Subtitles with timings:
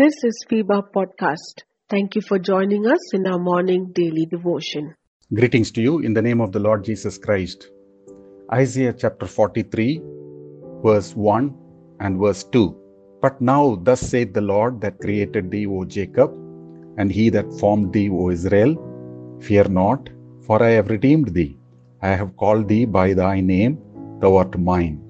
[0.00, 1.64] This is FEBA Podcast.
[1.90, 4.94] Thank you for joining us in our morning daily devotion.
[5.34, 7.68] Greetings to you in the name of the Lord Jesus Christ.
[8.50, 10.00] Isaiah chapter 43,
[10.82, 11.54] verse 1
[12.00, 12.74] and verse 2.
[13.20, 16.34] But now, thus saith the Lord that created thee, O Jacob,
[16.98, 18.76] and he that formed thee, O Israel,
[19.40, 20.08] fear not,
[20.46, 21.58] for I have redeemed thee.
[22.02, 23.78] I have called thee by thy name,
[24.20, 25.00] thou art mine.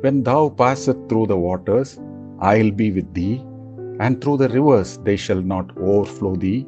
[0.00, 2.00] When thou passest through the waters,
[2.40, 3.44] I will be with thee
[4.00, 6.66] and through the rivers they shall not overflow thee.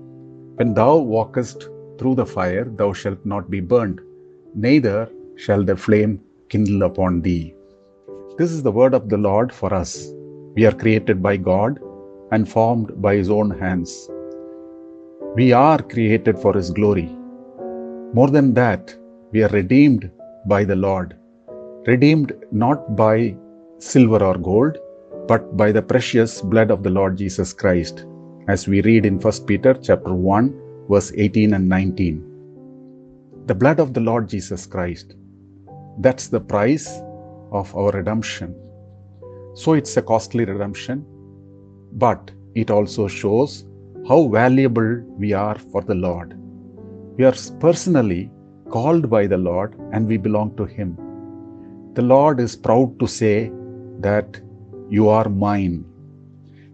[0.57, 4.01] When thou walkest through the fire, thou shalt not be burned,
[4.55, 7.55] neither shall the flame kindle upon thee.
[8.39, 10.13] This is the word of the Lord for us.
[10.55, 11.81] We are created by God
[12.33, 14.09] and formed by His own hands.
[15.37, 17.09] We are created for His glory.
[18.13, 18.95] More than that,
[19.33, 20.09] we are redeemed
[20.47, 21.17] by the Lord.
[21.89, 23.35] Redeemed not by
[23.79, 24.79] silver or gold,
[25.27, 28.07] but by the precious blood of the Lord Jesus Christ,
[28.47, 33.43] as we read in 1 Peter chapter 1 verse 18 and 19.
[33.47, 35.17] The blood of the Lord Jesus Christ.
[35.99, 36.89] That's the price
[37.51, 38.55] of our redemption.
[39.55, 41.05] So it's a costly redemption,
[41.93, 43.65] but it also shows
[44.09, 46.39] how valuable we are for the Lord.
[47.17, 48.31] We are personally
[48.71, 50.97] called by the Lord and we belong to Him.
[51.95, 53.51] The Lord is proud to say
[54.01, 54.41] that
[54.91, 55.85] you are mine.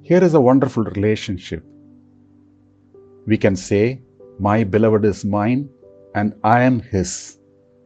[0.02, 1.64] Here is a wonderful relationship.
[3.26, 4.02] We can say,
[4.38, 5.68] My beloved is mine
[6.14, 7.36] and I am his.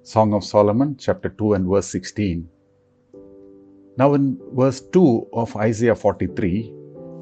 [0.06, 2.47] Song of Solomon, chapter 2 and verse 16.
[3.97, 6.73] Now, in verse 2 of Isaiah 43,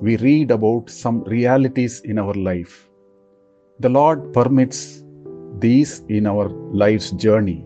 [0.05, 2.89] we read about some realities in our life.
[3.78, 5.05] The Lord permits
[5.61, 6.48] these in our
[6.83, 7.64] life's journey,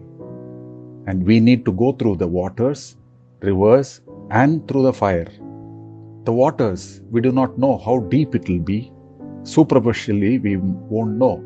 [1.06, 2.96] and we need to go through the waters,
[3.40, 5.30] rivers, and through the fire.
[6.24, 8.92] The waters, we do not know how deep it will be.
[9.44, 11.36] Superficially, we won't know.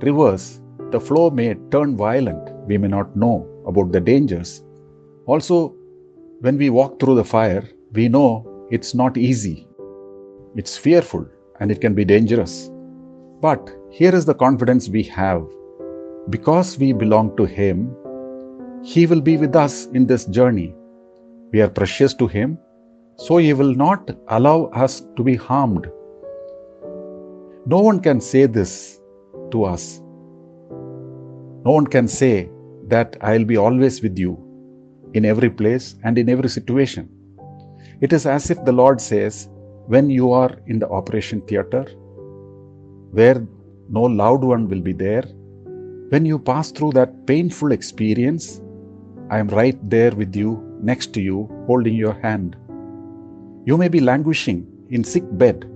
[0.00, 0.62] Rivers,
[0.92, 2.52] the flow may turn violent.
[2.66, 4.64] We may not know about the dangers.
[5.26, 5.74] Also,
[6.40, 9.66] when we walk through the fire, we know it's not easy.
[10.56, 11.26] It's fearful
[11.60, 12.70] and it can be dangerous.
[13.40, 15.46] But here is the confidence we have.
[16.30, 17.94] Because we belong to Him,
[18.82, 20.74] He will be with us in this journey
[21.52, 22.58] we are precious to Him,
[23.16, 25.86] so He will not allow us to be harmed.
[27.66, 29.00] No one can say this
[29.52, 30.00] to us.
[31.64, 32.50] No one can say
[32.88, 34.32] that I'll be always with you
[35.14, 37.08] in every place and in every situation.
[38.00, 39.48] It is as if the Lord says,
[39.86, 41.84] when you are in the operation theater,
[43.12, 43.46] where
[43.88, 45.22] no loved one will be there,
[46.08, 48.60] when you pass through that painful experience,
[49.30, 52.56] I am right there with you next to you, holding your hand.
[53.64, 55.68] You may be languishing in sick bed.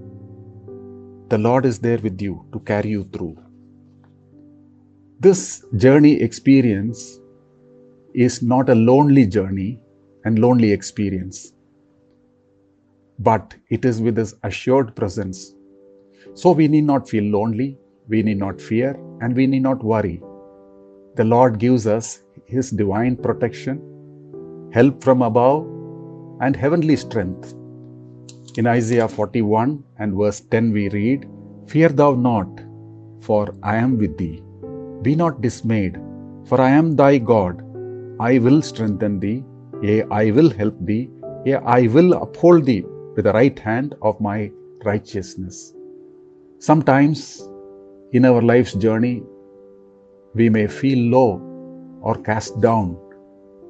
[1.29, 3.37] The Lord is there with you to carry you through.
[5.21, 7.21] This journey experience
[8.15, 9.81] is not a lonely journey
[10.25, 11.53] and lonely experience,
[13.21, 15.55] but it is with His assured presence.
[16.35, 20.23] So we need not feel lonely, we need not fear, and we need not worry.
[21.17, 23.81] The Lord gives us His divine protection
[24.73, 25.67] help from above,
[26.41, 27.55] and heavenly strength.
[28.57, 31.29] In Isaiah 41 and verse 10, we read,
[31.67, 32.49] Fear thou not,
[33.21, 34.43] for I am with thee.
[35.03, 35.99] Be not dismayed,
[36.47, 37.63] for I am thy God.
[38.21, 39.45] I will strengthen thee,
[39.83, 41.11] yea, I will help thee,
[41.45, 42.85] yea, I will uphold thee
[43.21, 44.51] with the right hand of my
[44.83, 45.75] righteousness.
[46.59, 47.47] Sometimes
[48.13, 49.23] in our life's journey,
[50.35, 51.33] we may feel low
[52.01, 52.97] or cast down,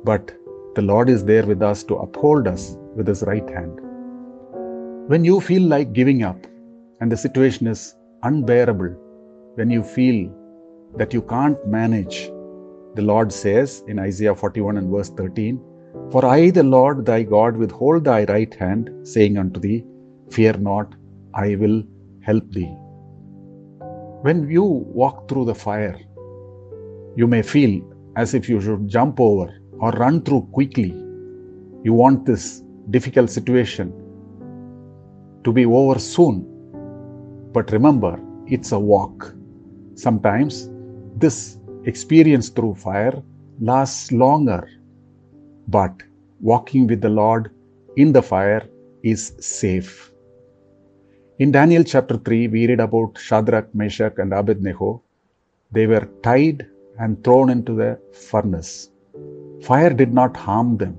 [0.04, 0.30] but
[0.76, 3.80] the Lord is there with us to uphold us with His right hand.
[5.08, 6.46] When you feel like giving up
[7.00, 8.94] and the situation is unbearable,
[9.56, 10.32] when you feel
[10.96, 12.28] that you can't manage,
[12.94, 15.60] the Lord says in Isaiah 41 and verse 13,
[16.12, 19.84] For I, the Lord thy God, withhold thy right hand, saying unto thee,
[20.30, 20.94] Fear not,
[21.34, 21.84] I will
[22.20, 22.74] help thee.
[24.22, 25.98] When you walk through the fire,
[27.14, 27.80] you may feel
[28.16, 29.48] as if you should jump over
[29.78, 30.90] or run through quickly.
[31.84, 33.92] You want this difficult situation
[35.44, 36.44] to be over soon.
[37.52, 39.32] But remember, it's a walk.
[39.94, 40.68] Sometimes
[41.16, 43.22] this experience through fire
[43.60, 44.68] lasts longer,
[45.76, 45.94] but
[46.40, 47.50] walking with the Lord
[47.96, 48.64] in the fire
[49.02, 50.12] is safe.
[51.38, 55.02] In Daniel chapter 3, we read about Shadrach, Meshach, and Abednego.
[55.72, 56.66] They were tied
[56.98, 58.90] and thrown into the furnace.
[59.62, 60.98] Fire did not harm them,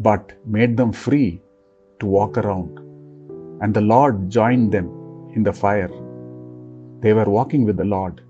[0.00, 1.42] but made them free
[2.00, 2.78] to walk around.
[3.62, 4.86] And the Lord joined them
[5.34, 5.92] in the fire.
[7.00, 8.22] They were walking with the Lord.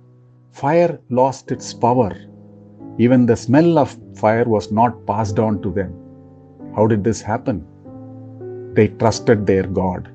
[0.50, 2.12] Fire lost its power.
[2.98, 5.92] Even the smell of fire was not passed on to them.
[6.74, 7.64] How did this happen?
[8.74, 10.08] They trusted their God.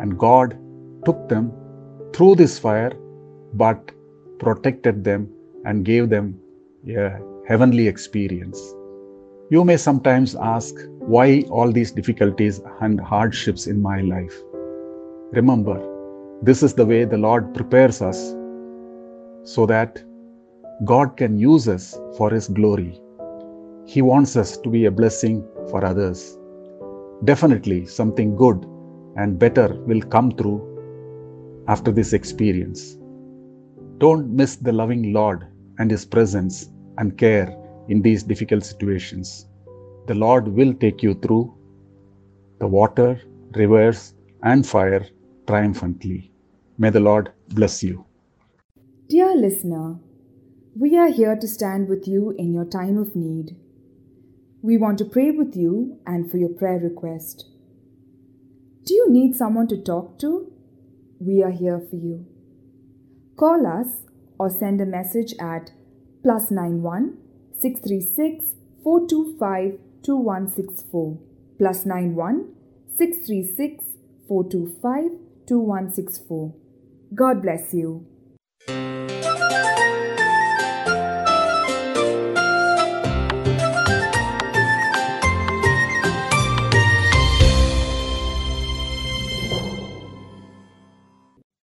[0.00, 0.58] And God
[1.04, 1.52] took them
[2.12, 2.92] through this fire,
[3.54, 3.92] but
[4.38, 5.28] protected them
[5.64, 6.38] and gave them
[6.88, 8.58] a heavenly experience.
[9.50, 14.34] You may sometimes ask, why all these difficulties and hardships in my life?
[15.32, 15.78] Remember,
[16.42, 18.34] this is the way the Lord prepares us
[19.44, 20.02] so that
[20.84, 23.00] God can use us for His glory.
[23.86, 26.38] He wants us to be a blessing for others.
[27.24, 28.64] Definitely, something good
[29.16, 32.96] and better will come through after this experience.
[33.98, 35.46] Don't miss the loving Lord
[35.78, 37.54] and His presence and care
[37.88, 39.46] in these difficult situations.
[40.06, 41.54] The Lord will take you through
[42.58, 43.20] the water,
[43.54, 45.06] rivers, and fire
[45.46, 46.32] triumphantly.
[46.78, 48.06] May the Lord bless you.
[49.08, 49.98] Dear listener,
[50.80, 53.54] we are here to stand with you in your time of need.
[54.62, 57.44] We want to pray with you and for your prayer request.
[58.86, 60.50] Do you need someone to talk to?
[61.18, 62.24] We are here for you.
[63.36, 63.88] Call us
[64.38, 65.70] or send a message at
[66.22, 67.18] plus 91
[67.58, 71.18] 636 425 2164
[71.58, 72.54] plus 91
[72.96, 73.84] 636
[74.28, 75.10] 425
[75.46, 76.54] 2164.
[77.14, 78.06] God bless you.